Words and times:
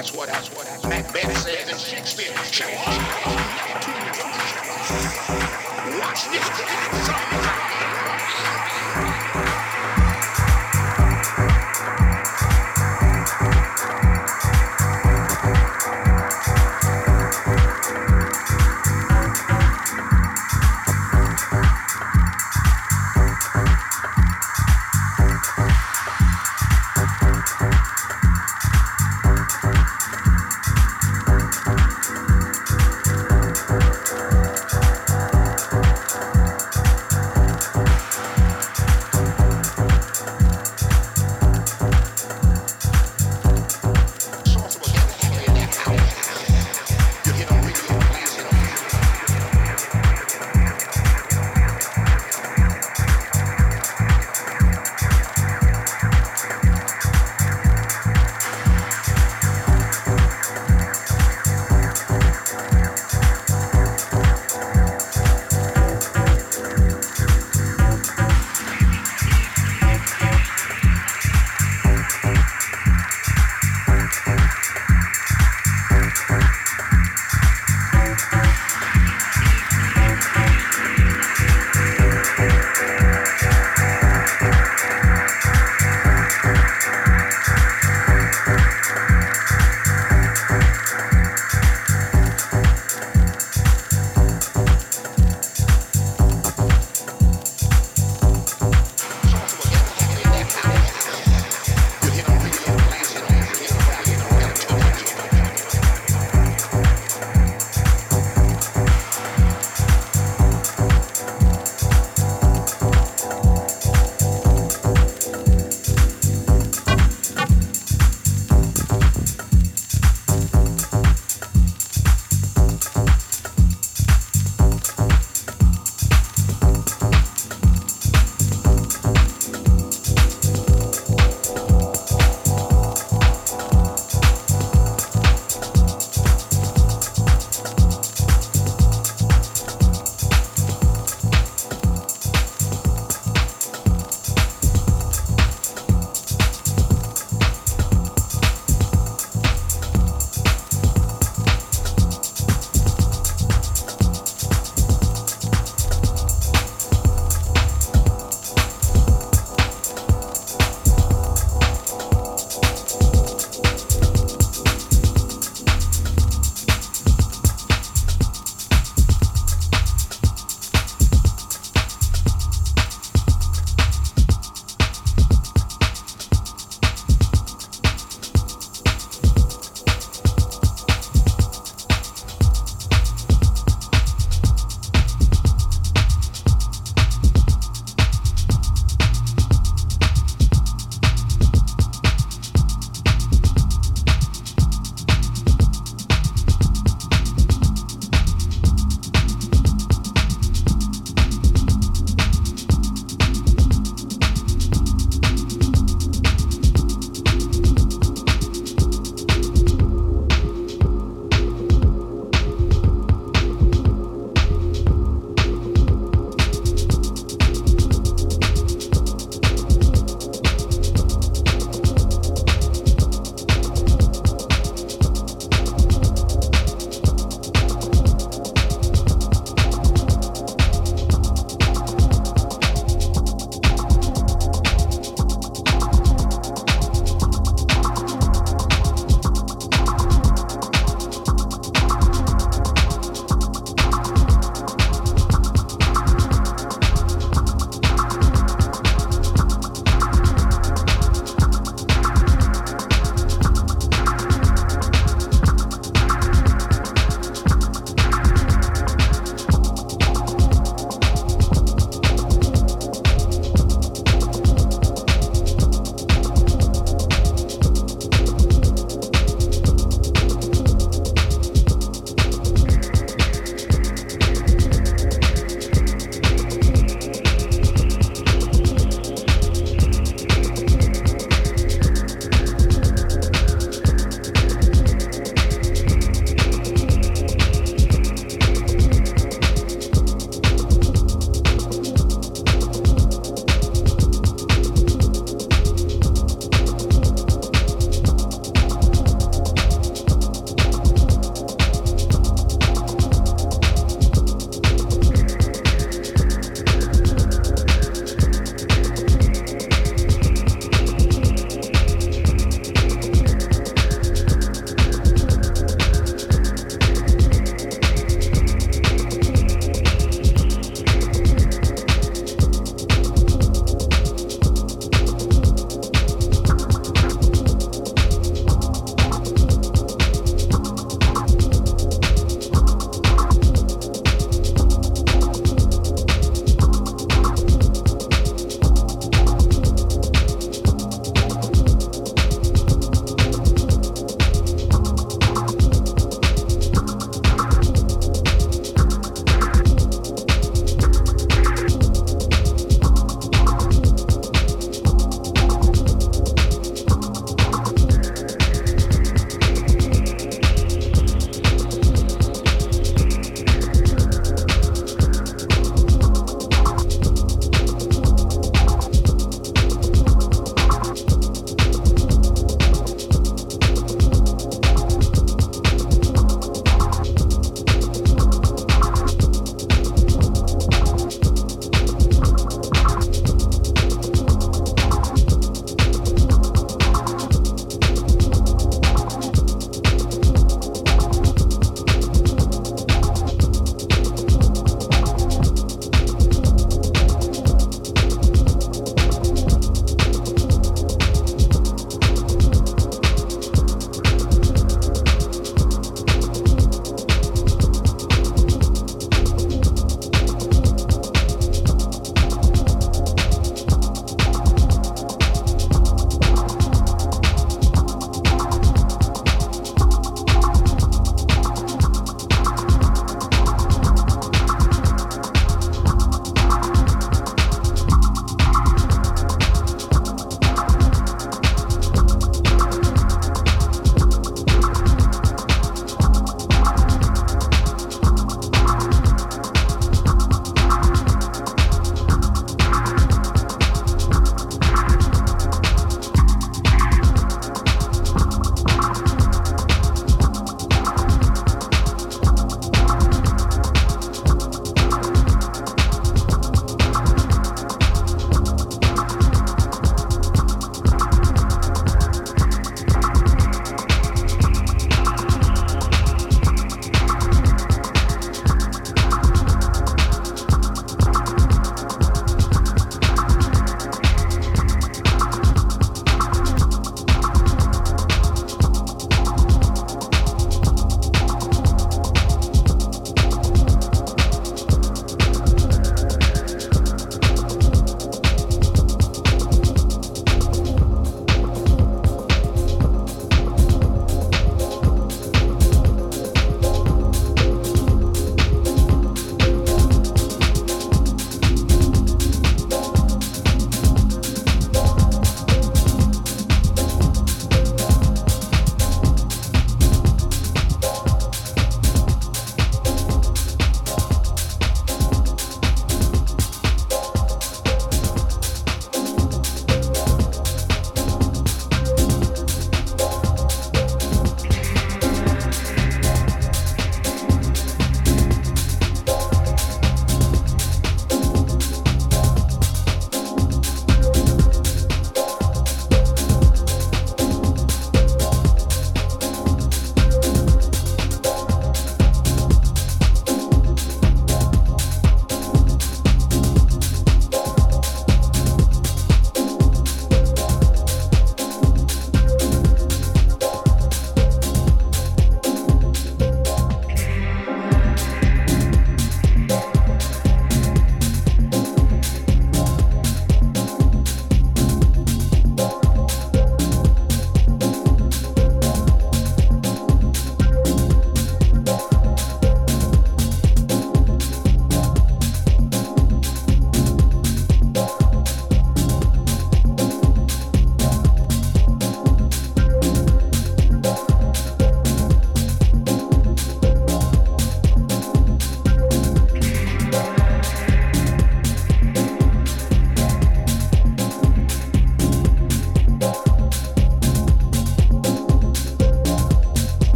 That's 0.00 0.14
what, 0.14 0.28
that's 0.28 0.48
what, 0.56 0.64
that's 0.64 0.82
what 0.82 0.88
Macbeth 0.88 1.36
says 1.36 1.68
in 1.68 1.76
Shakespeare. 1.76 2.32
Watch 6.00 6.24
this. 6.30 7.69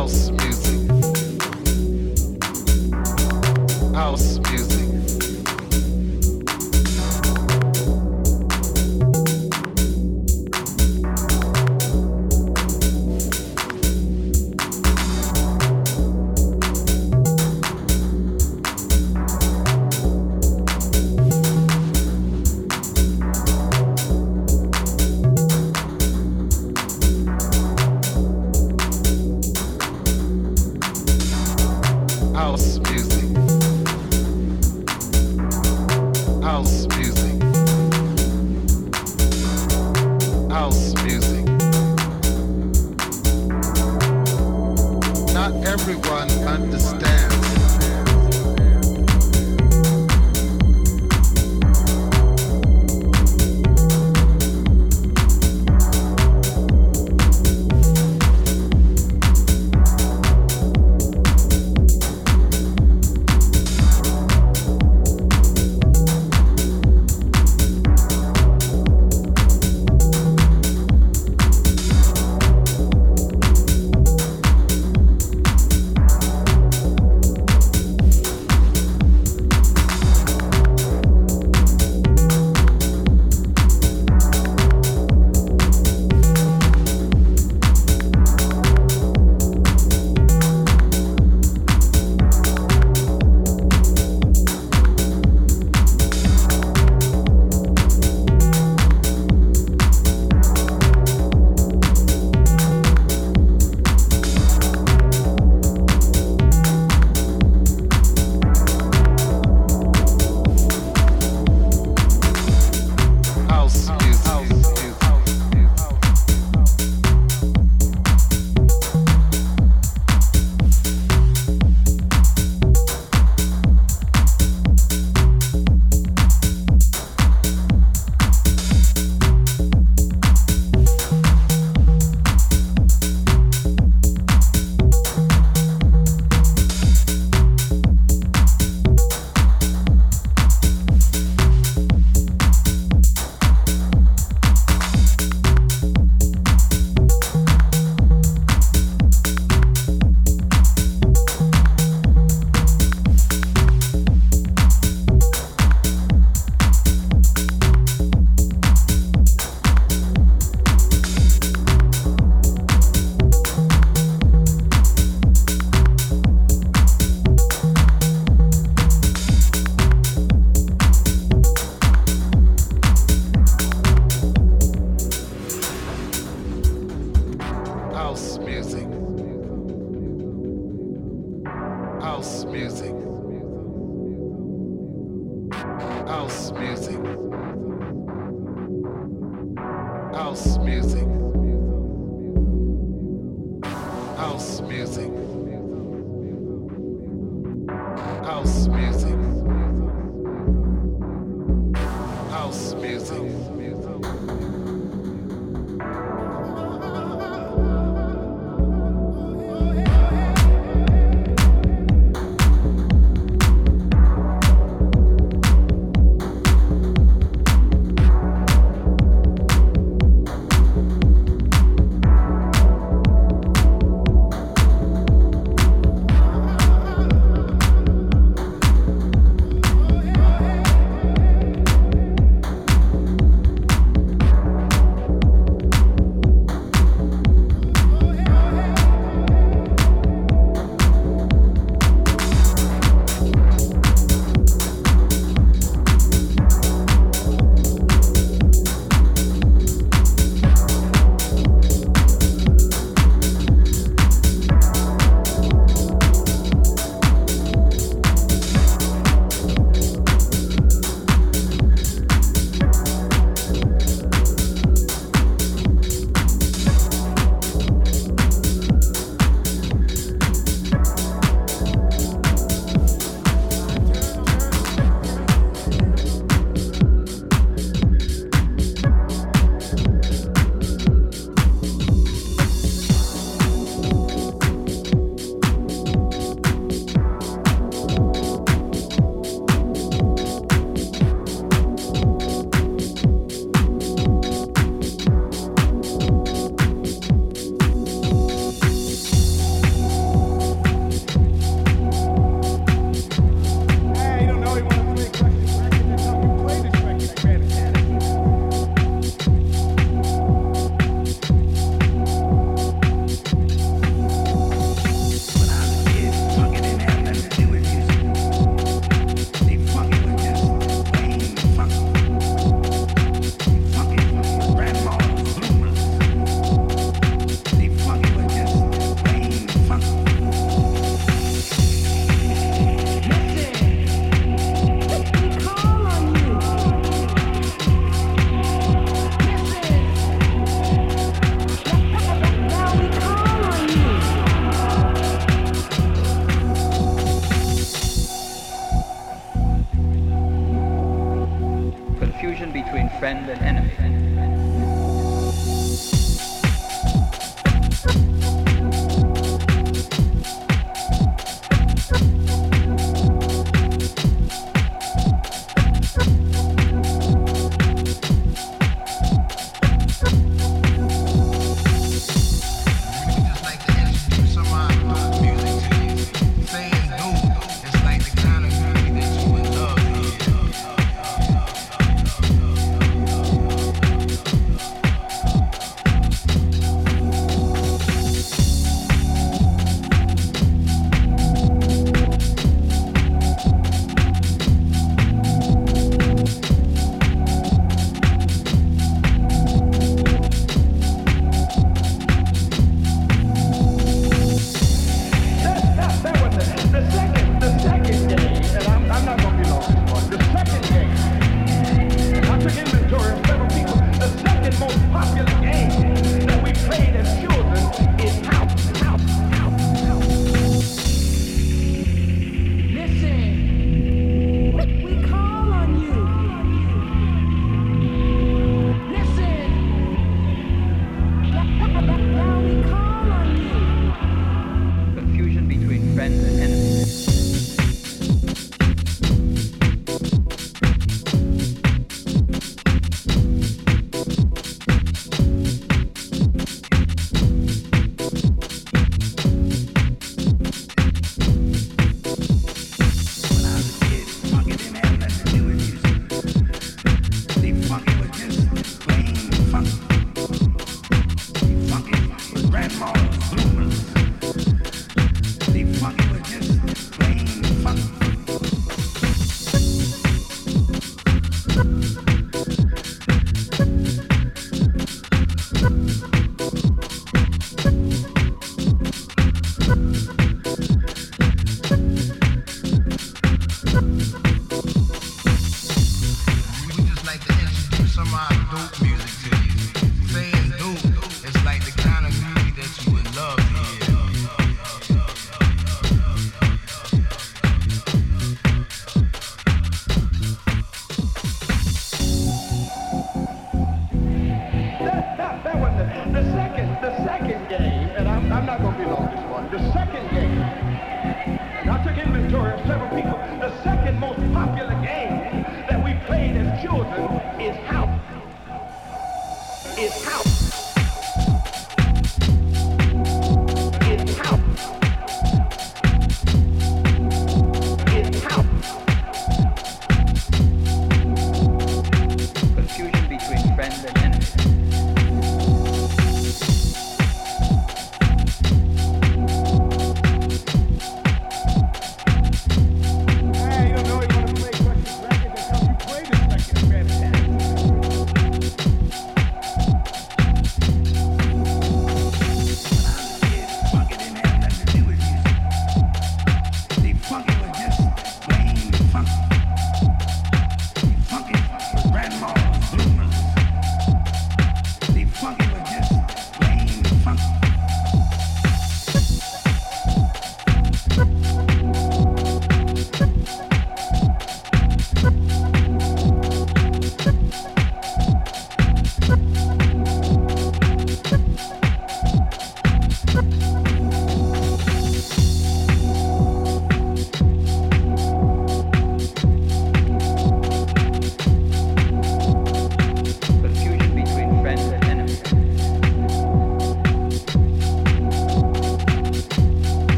house. 0.00 0.49